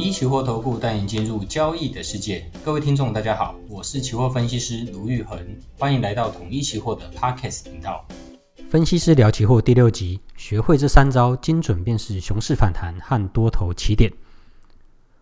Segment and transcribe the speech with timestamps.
[0.00, 2.50] 一期货投顾带你进入交易的世界。
[2.64, 5.38] 各位听众，大家好，我是期货分析师卢玉恒，
[5.78, 8.06] 欢迎来到统一期货的 Podcast 频道。
[8.70, 14.10] 分析师聊期货第六集，学会这三招，精准辨识熊市反弹和多头起点。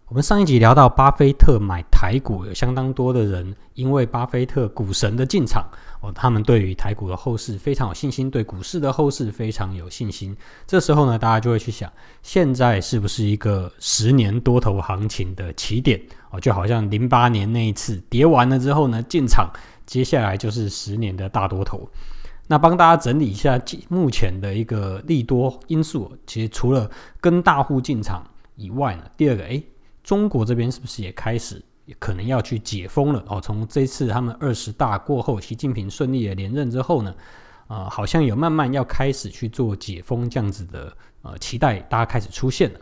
[0.08, 5.68] 我们上一集聊到巴菲特买台股，有相当多的人因为巴菲特股神的进场
[6.00, 10.34] 哦，他们对于台股的后市非常有信心，对股市的后市非常有信心。
[10.66, 16.00] 这时候呢，大家就会去想，现在是不是一个十年多头行情的起点
[16.30, 16.40] 哦？
[16.40, 19.50] 就好像零八年那一次跌完了之后呢，进场，
[19.84, 21.86] 接下来就是十年的大多头。
[22.46, 29.62] 那帮大家整理一下目前的一个利多因素，其实除了跟大户进场以外呢，第二个诶
[30.08, 31.62] 中国这边是不是也开始
[31.98, 33.38] 可能要去解封了哦？
[33.38, 37.14] 从这次他们二十大过后，习近平顺利的连任之后呢，
[37.66, 40.90] 呃，好像有慢慢要开始去做解封这样子的
[41.20, 42.80] 呃期待，大家开始出现了。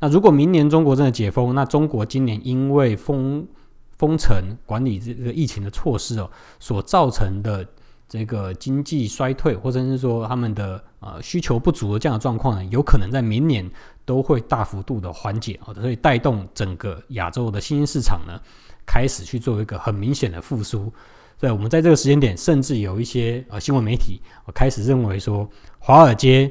[0.00, 3.48] 那如果明年中国真的解封，那中国今年因为封
[3.96, 7.66] 封城管理这个疫情的措施哦，所造成的。
[8.08, 13.68] 这个经济衰退，或者是说他们的呃需求不足的这样的状况呢，有可能在明年
[14.06, 18.40] 都会大幅度的缓解啊，所以带动整个亚洲的新兴市场呢，
[18.86, 20.90] 开始去做一个很明显的复苏。
[21.38, 25.46] 所以我们在这个时间点，甚至有一些呃新闻媒体我开始认为说，
[25.78, 26.50] 华尔街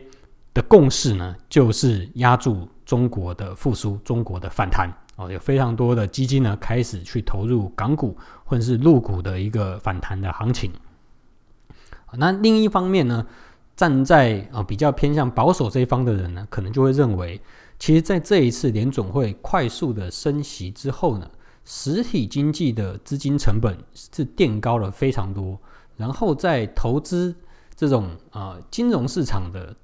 [0.54, 10.72] 的共识呢，就是压住中国的复苏、中国的反弹哦，有非常多的基金呢开始去投入港股或者是陆股的一个反弹的行情。
[12.18, 13.26] 那另一方面呢，
[13.76, 17.42] 站在啊比较偏向保守这一方的人呢，可能就会认为，
[17.78, 21.30] 其实在这一次联总会快速的升息之后呢，
[21.66, 25.60] 实体经济的资金成本是垫高了非常多，
[25.98, 27.36] 然后在投资
[27.76, 29.76] 这种啊金融市场的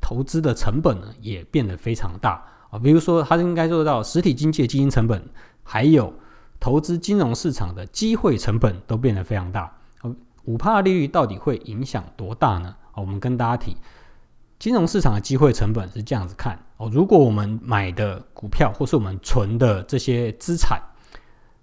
[0.00, 2.78] 投资的成本呢，也变得非常大啊。
[2.78, 5.22] 比如说，他应该做到实体经济的基金成本，
[5.62, 6.12] 还有
[6.58, 9.76] 投资金融市场的机会成本都变得非常大。
[10.50, 12.74] 五趴的利率到底会影响多大呢？
[12.96, 13.76] 我们跟大家提，
[14.58, 16.90] 金融市场的机会成本是这样子看哦。
[16.92, 20.80] 如果我们买的股票或是我们存的这些资产，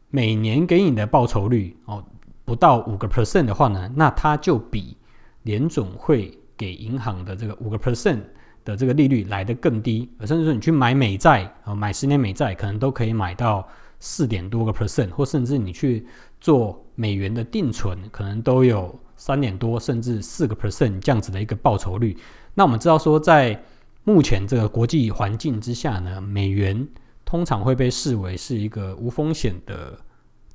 [0.10, 2.02] 每年给你的报酬率哦
[2.46, 4.96] 不到五个 percent 的话呢，那它就比
[5.44, 8.22] 联总会给银行的这个五个 percent
[8.64, 10.10] 的这个利率来得更低。
[10.22, 13.68] 甚至说你去买美债啊，买十年美债，可能都可以买到
[14.00, 16.06] 四点多个 percent，或甚至你去
[16.42, 16.84] 做。
[17.00, 22.18] 美元的定存可能都有三点多，甚至四个 percent 这样子的一个报酬率。
[22.56, 23.64] 那我们知道说，在
[24.04, 26.88] 目前这个国际环境之下呢，美元
[27.24, 29.96] 通常会被视为是一个无风险的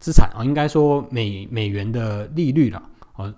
[0.01, 0.43] 资产啊。
[0.45, 2.83] 应该说美美元的利率了，
[3.15, 3.33] 哦，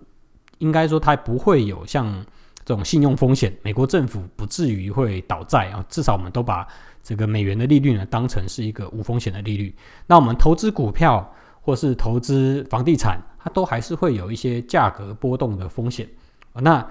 [0.57, 2.25] 应该说它不会有像
[2.65, 5.85] 这种信用风险，美国政府不至于会倒债啊。
[5.91, 6.67] 至少我们都把
[7.05, 9.73] 这个美元的利率呢当成是一个无风险的利率。
[10.09, 11.33] 那我们投资股票。
[11.67, 16.07] 或是投资房地产，它都还是会有一些价格波动的风险。
[16.53, 16.87] 那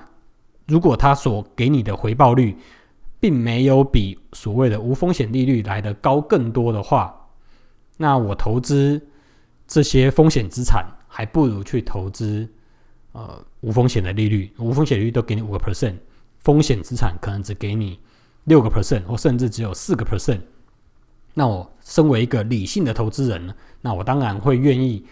[0.65, 2.57] 如果它所给你的回报率，
[3.19, 7.15] 并没有比所谓的无风险利率来的高更多的话，
[7.97, 8.99] 那我投资
[9.67, 12.51] 这些风险资产，还不如去投资
[13.11, 14.51] 呃无风险的利率。
[14.57, 15.97] 无风险利率都给你五个 percent，
[16.39, 17.99] 风险资产可能只给你
[18.45, 20.41] 六个 percent，或甚至只有四个 percent。
[21.33, 25.05] 那我身为一个理性的投资人，那我当然会愿意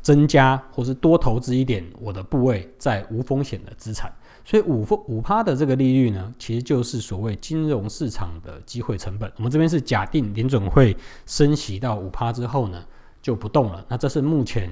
[0.00, 4.10] 增加或是多投资一点我的部位在无风险的资产。
[4.44, 9.30] 所以五风五趴的这个利率呢，其实就是所谓金融市场的机会成本。
[9.36, 12.84] 我们这边是假定联准会升息到五趴之后呢，
[13.20, 13.84] 就不动了。
[13.88, 14.70] 那这是目前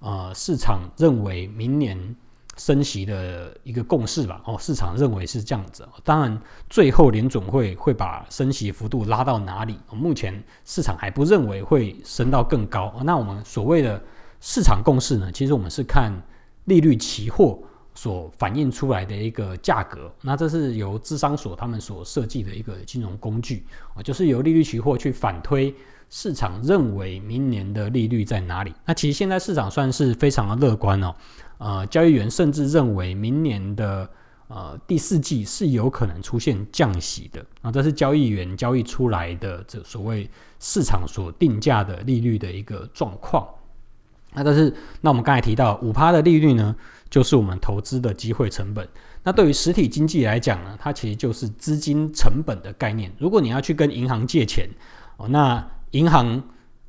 [0.00, 2.16] 呃市场认为明年。
[2.56, 5.86] 升息的一个共识吧，哦，市场认为是这样子。
[6.02, 6.40] 当然，
[6.70, 9.78] 最后联准会会把升息幅度拉到哪里？
[9.92, 12.94] 目前市场还不认为会升到更高。
[13.04, 14.02] 那我们所谓的
[14.40, 15.30] 市场共识呢？
[15.30, 16.10] 其实我们是看
[16.64, 17.58] 利率期货
[17.94, 20.10] 所反映出来的一个价格。
[20.22, 23.64] 那这是由资商所他们所设计的一个金融工具，
[24.02, 25.74] 就是由利率期货去反推
[26.08, 28.72] 市场认为明年的利率在哪里。
[28.86, 31.14] 那其实现在市场算是非常的乐观哦。
[31.58, 34.08] 呃，交易员甚至认为明年的
[34.48, 40.28] 呃第四季是有可能出现降息的啊，这是交易员交易出来的这所谓
[40.60, 43.48] 市场所定价的利率的一个状况。
[44.34, 44.70] 那但是，
[45.00, 46.76] 那我们刚才提到五趴的利率呢，
[47.08, 48.86] 就是我们投资的机会成本。
[49.22, 53.10] 那对于实体经济来讲呢，它其实就是资金成本的概念。
[53.18, 54.68] 如果你要去跟银行借钱
[55.16, 56.42] 哦，那银行。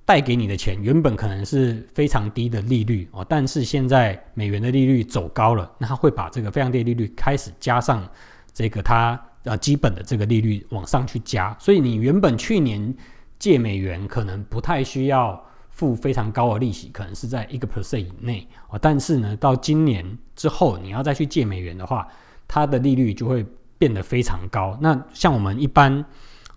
[0.08, 8.08] 贷给你的钱原本可能是非常低的利率哦，但是现在美元的利率走高了，那它会把这个非常低利率开始加上
[8.54, 12.96] 这个它呃基本的这个利率往上去加，所以你原本去年
[13.38, 18.80] 借美元可能不太需要付非常高的利息，可能是在一个 percent 以内哦。
[18.82, 22.08] 但是呢，到今年之后，你要再去借美元的话，
[22.48, 23.46] 它的利率就会
[23.78, 24.78] 变得非常高。
[24.82, 26.06] 那像我们一般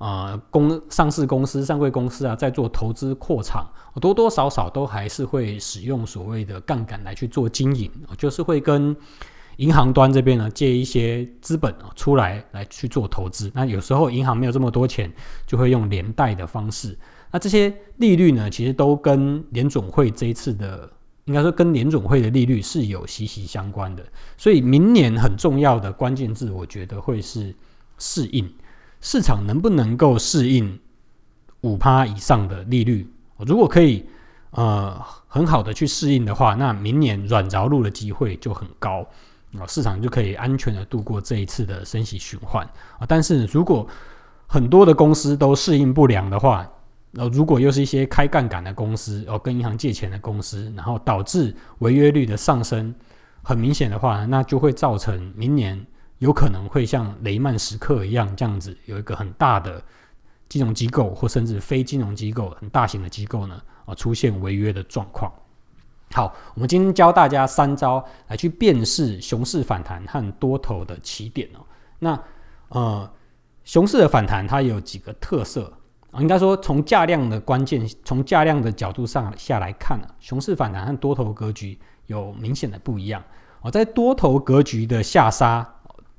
[0.01, 3.65] 呃公上市公司、上柜公司啊，在做投资扩厂，
[4.01, 7.89] 多多少少都还是会使用所谓的杠杆来去做经营，
[8.19, 8.97] 就是会跟。
[9.57, 13.53] 银行端这边呢，借一些资本出来来去做投资。
[13.55, 15.13] 那有时候银行没有这么多钱，
[15.47, 16.99] 就会用连贷的方式。
[17.31, 20.91] 那这些利率呢，其实都跟联总会这一次的，
[21.27, 24.03] 应该说跟联总会的利率是有息息相关的。
[24.39, 27.55] 所以明年很重要的关键字，我觉得会是
[27.99, 28.51] 适应
[29.01, 30.79] 市场能不能够适应
[31.63, 33.11] 五趴以上的利率。
[33.39, 34.05] 如果可以，
[34.51, 39.07] 呃，很好的去适应的话，那明年软着陆的机会就很高。
[39.59, 42.65] 啊，市场就可以安全的度过这一次的升息循环
[43.01, 43.07] 啊。
[43.09, 43.85] 但是如果
[44.47, 46.65] 很多的公司都适应不良的话，
[47.15, 52.95] 呃，如果又是一些开杠杆的公司，哦，跟银行借钱的公司，然后导致违约率的上升
[53.43, 55.85] 很明显的话，那就会造成明年
[56.21, 59.83] 有可能会像雷曼时刻一样这样子，有一个很大的
[60.49, 65.33] 金融机构或甚至非金融机构很大型的机构呢，啊，出现违约的状况。
[66.13, 71.65] 好，我们今天教大家三招来去辨识熊市反弹和多头的起点哦。
[72.01, 72.23] 那
[72.69, 73.11] 呃，
[73.65, 75.73] 熊市的反弹它有几个特色
[76.11, 76.21] 啊？
[76.21, 81.79] 应该说从价量的关键，从价量的角度上下来看呢，熊市反弹和多头格局
[82.09, 83.23] 有明显的不一样
[83.63, 83.71] 哦。
[83.71, 85.67] 在多头格局的下杀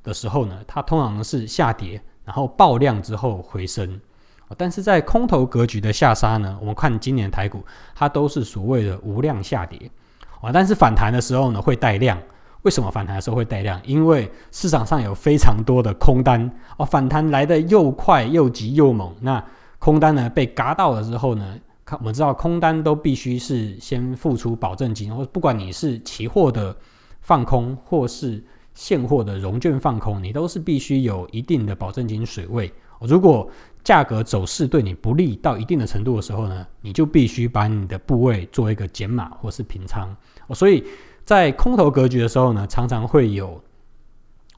[0.03, 3.99] 的时候呢，它通常是下跌，然后爆量之后回升。
[4.57, 7.63] 但是在空头格局的下杀呢，我们看今年台股，
[7.95, 9.89] 它都是所谓的无量下跌
[10.41, 10.51] 啊。
[10.51, 12.21] 但是反弹的时候呢，会带量。
[12.63, 13.81] 为什么反弹的时候会带量？
[13.83, 19.15] 因为市场上有非常多的空单哦，反弹来的又快又急又猛。
[19.21, 19.43] 那
[19.79, 26.75] 空单呢被嘎到了之后呢，看我们知道空单都必须是先付出保证金，或不管你是期货的
[27.21, 32.71] 放空或是现货的融券放空，你都是必须有一定的保证金水位。
[33.01, 33.49] 如果
[33.83, 40.15] 价格走势对你不利到一定的程度的时候呢，你就必须把你的部位做一个减码或是平仓。
[40.53, 40.83] 所以
[41.25, 43.59] 在空头格局的时候呢，常常会有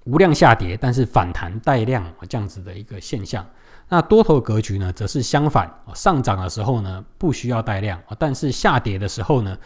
[0.04, 3.45] 无量下跌，但是反弹带量这样子的一个现象。
[3.88, 9.57] 那多头格局呢，则是相反，上涨的时候呢不需要带量，但是下跌的时候呢，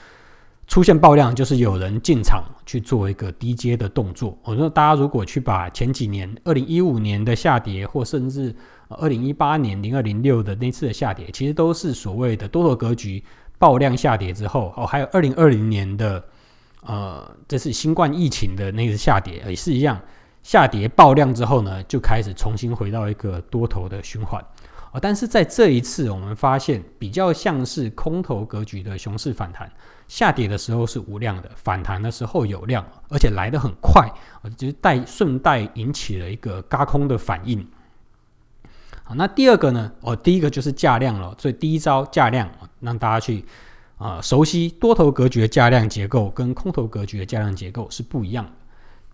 [0.68, 4.38] 出现爆量，就是有人进场去做一个低阶的动作。
[4.44, 8.54] 我说大家如果去把前几年二零一五年的下跌，或甚至
[8.90, 13.24] 二零一八年零二零六的那次的下跌，其实都是所谓的多头格局
[13.58, 16.24] 爆量下跌之后，哦，还有二零二零年的
[16.82, 19.98] 呃，这是新冠疫情的那个下跌，也是一样，
[20.44, 24.44] 下跌爆量之后呢，就开始重新回到一个多头的循环。
[24.92, 29.70] 哦，但是在这一次，我们发现比较像是空头格局的熊市反弹，
[30.08, 34.10] 下跌的时候是无量的，反弹的时候有量，而且来得很快，
[34.56, 37.66] 就是带顺带引起了一个轧空的反应。
[39.04, 39.92] 好，那第二个呢？
[40.02, 42.50] 哦，第一个就是价量了，所以第一招价量，
[42.80, 43.46] 让大家去
[43.98, 48.52] 啊、熟悉多头格局的价量结构跟空头格局的价量结构是不一样的。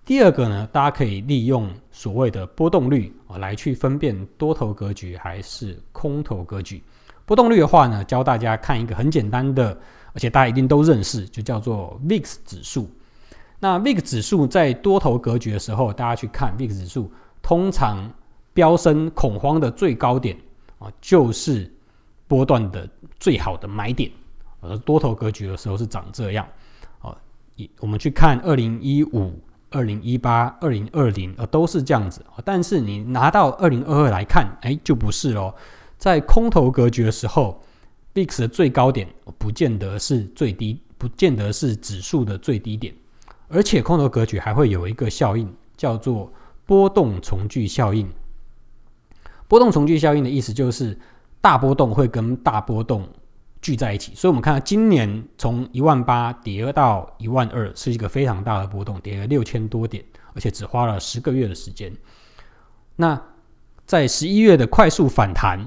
[0.04, 6.83] 第二个呢，大家可以利用所谓的波动率啊来去分辨多头格局还是空头格局。
[7.26, 9.80] 波动率的话呢，教大家看一个很简单的，
[10.13, 12.89] 而且大家一定都认识，就叫做 VIX 指数。
[13.59, 18.11] 那 VIX 指数在多头格局的时候，大家去看 VIX 指数，通常。
[18.55, 20.37] 飙升恐慌的最高点
[20.77, 21.73] 啊，就是
[22.27, 22.87] 波段的
[23.19, 24.11] 最好的买点。
[24.61, 26.47] 而多头格局的时候是长这样。
[27.01, 27.17] 哦，
[27.79, 29.33] 我们去看二零一五、
[29.71, 32.23] 二零一八、二零二零，呃，都是这样子。
[32.45, 35.51] 但是你拿到二零二二来看，哎，就不是喽。
[35.97, 37.59] 在空头格局的时候
[38.13, 42.93] ，VIX 的最高点不见得是最低，不见得是指数的最低点。
[43.49, 46.31] 而且空头格局还会有一个效应，叫做
[46.65, 48.09] 波动重聚效应。
[49.47, 50.97] 波动重聚效应的意思就是，
[51.39, 53.07] 大波动会跟大波动
[53.61, 60.03] 聚在一起，所以我们看到今年从一万八跌到一万二，是一个非常大的波动，跌了六千多点，
[60.33, 61.93] 而且只花了十个月的时间。
[62.95, 63.21] 那
[63.85, 65.59] 在十一月的快速反弹，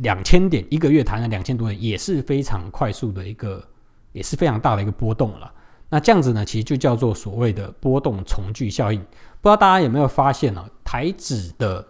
[0.00, 3.62] 两千点一个月弹了两千多点，也是非常快速的一个，
[4.12, 5.52] 也是非常大的一个波动了。
[5.90, 8.98] 那这样子呢，其实就叫做所谓的波动重聚效应。
[9.40, 10.64] 不知道大家有没有发现呢？
[10.84, 11.86] 台指的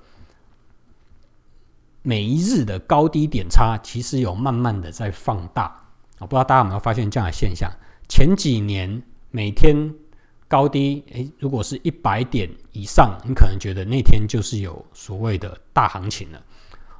[2.03, 5.85] 每一日的高低点差其实有慢慢的在放大，
[6.19, 7.71] 我不知道大家有没有发现这样的现象？
[8.09, 9.95] 前几年每天
[10.55, 16.41] 高低，诶，如果是一百点以上，你可能觉得那天就是有所谓的大行情了。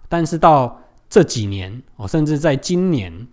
[0.09, 0.77] 但是到
[1.09, 3.29] 这几年哦，甚至在今年，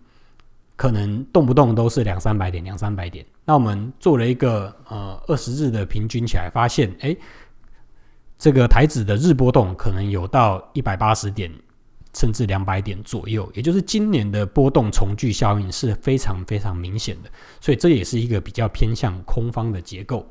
[0.75, 3.25] 可能动不动都是两三百点，两三百点。
[3.46, 7.18] 那我们做了一个呃二十日的平均起来，发现哎，
[8.38, 11.51] 这个台指的日波动可能有到一百八十点，
[12.13, 13.50] 甚至两百点左右。
[13.53, 20.25] 也就是今年的波动重聚效应是非常非常明显的，所以这也是一个比较偏向空方的结构。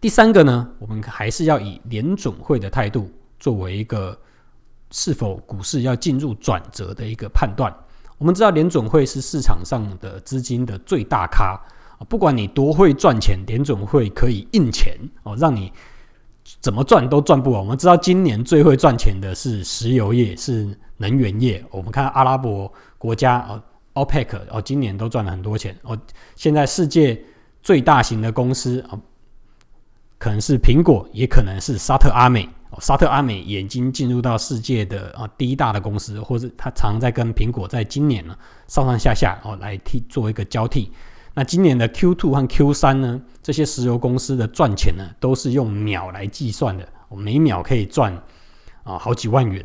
[0.00, 4.18] 第三个呢，我们还是要以联准会的态度作为一个。
[4.92, 7.72] 是否股市要进入转折的一个判断？
[8.18, 11.56] 我们知道联准会是市场上的资金的最大咖，
[12.08, 15.72] 不管你多会赚钱，联准会可以印钱哦，让你
[16.60, 17.60] 怎么赚都赚不完。
[17.60, 21.64] 我们知道今年最会赚钱的是石油业，是能源业。
[21.70, 23.62] 我们看阿拉伯国家哦
[23.94, 25.98] ，OPEC 哦，今年都赚了很多钱哦。
[26.36, 27.20] 现在世界
[27.62, 28.98] 最大型的公司啊，
[30.18, 32.78] 可能是苹果，也可能是沙特阿美哦。
[32.80, 40.92] 沙特阿美已经进入到世界的啊第一大的公司，或者他常常在跟苹果在今年呢上上下下哦来替做一个交替。
[41.34, 48.12] 那今年的 Q2 和 Q3 呢，这些石油公司的赚钱呢都是用秒来计算的，每秒可以赚
[48.82, 49.64] 啊好几万元。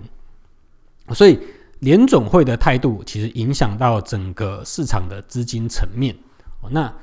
[1.14, 1.40] 所以
[1.80, 6.16] 联准会的态度其实影响到整个市场的资金层面。
[6.70, 6.94] 那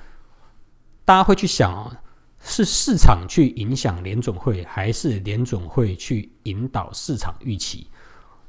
[1.05, 1.99] 大家会去想啊。
[2.45, 7.87] 是市场去影响联准会，还是联准会去引导市场预期？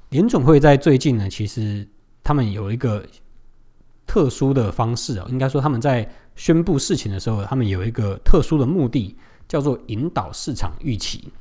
[0.09, 1.87] 联准会在最近呢，其实
[2.23, 3.05] 他们有一个
[4.05, 9.15] 特殊的方式啊，应该说他们在宣布事情的时候，他们有一个特殊的目的，
[9.47, 11.31] 叫做引导市场预期。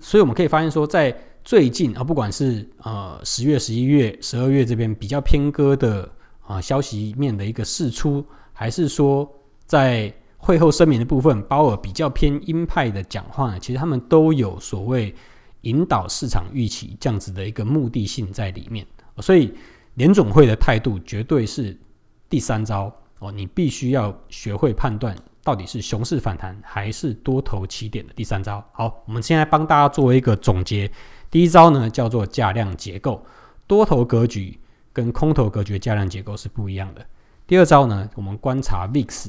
[0.00, 6.08] 所以我们可以发现说，在最近啊，不管是呃十月、十一月、十二月这边比较偏鸽的
[6.46, 9.28] 啊消息面的一个释出，还是说
[9.66, 15.14] 在会后声明的部分，鲍尔比较偏鹰派的讲话呢，其实他们都有所谓
[15.62, 18.86] 引导市场预期这样子的一个目的性在里面。
[19.18, 19.52] 所以
[20.00, 21.78] 联准会的态度绝对是
[22.26, 28.66] 第三招哦，你必须要学会判断到底是熊市反弹还是多头起点的第三招。
[28.72, 30.90] 好，我们现在帮大家做一个总结。
[31.30, 33.22] 第一招呢叫做价量结构，
[33.66, 34.58] 多头格局
[34.90, 37.06] 跟空头格局的价量结构是不一样的。
[37.46, 39.28] 第二招呢，我们观察 VIX。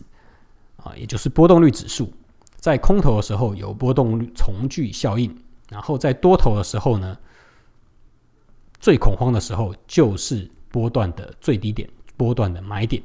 [0.78, 2.14] 啊，也就是波动率指数，
[2.56, 5.38] 在空头的时候有波动率重聚效应，
[5.70, 7.18] 然后在多头的时候呢，
[8.80, 13.02] 最恐慌的时候就是波段的最低点，波段的买点。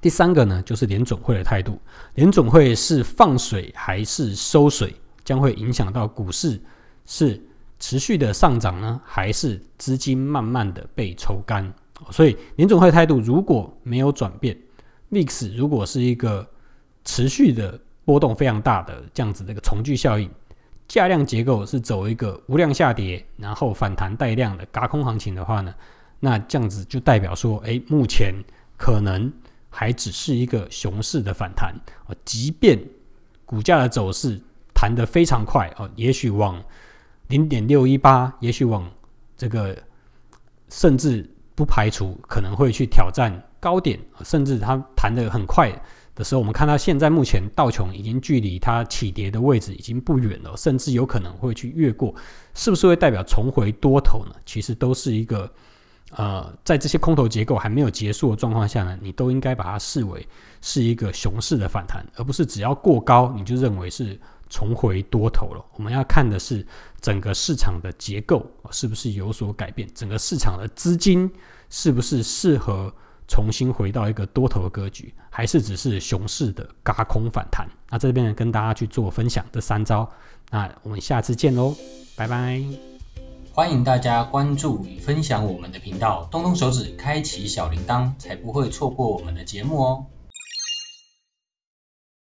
[0.00, 1.78] 第三个呢，就是联准会的态度，
[2.14, 4.94] 联准会是放水还是收水，
[5.24, 6.60] 将会影响到股市
[7.04, 7.42] 是
[7.80, 11.72] 持续的上涨呢，还是资金慢慢的被抽干。
[12.10, 14.56] 所以联准会态度如果没有转变
[15.10, 16.48] ，VIX 如果是一个
[17.04, 20.30] 持续的波动非常大的这样子的一个重聚效应，
[20.86, 25.74] 价量结构是走一个无量下跌，然后反弹带量的轧空行情的话呢，
[26.20, 28.34] 那这样子就代表说，哎，目前
[28.76, 29.32] 可能
[29.70, 31.74] 还只是一个熊市的反弹
[32.06, 32.78] 啊，即便
[33.44, 34.40] 股价的走势
[34.74, 36.62] 弹得非常快啊，也许往
[37.28, 38.90] 零点六一八，也许往
[39.36, 39.76] 这个，
[40.68, 45.72] 甚至不排除可能会去挑战高点，甚至它弹得很快。
[46.14, 52.12] 的时候，我们看到现在目前道琼已经距离它起跌的位置已经不远了，甚至有可能会去越过，
[52.54, 54.34] 是不是会代表重回多头呢？
[54.44, 55.48] 其实都是一个
[56.12, 60.26] 呃，在这些空头结构还没有结束的状况下呢，你都应该把它视为
[60.60, 65.64] 是一个熊市的反弹，而不是只要过高你就认为是重回多头了。
[65.74, 66.66] 我们要看的是
[67.00, 71.30] 整个市场的结构是不是有所改变，整个市场的资金
[71.70, 72.92] 是不是适合。
[73.30, 77.68] 重新回到一个多头的格局，还是只是熊市的轧空反弹？
[77.90, 80.10] 那这边跟大家去做分享这三招，
[80.48, 81.76] 那我们下次见喽，
[82.16, 82.87] 拜拜！
[83.58, 90.06] 欢迎大家关注与分享我们的频道，动动手指开启小铃铛，才不会错过我们的节目哦。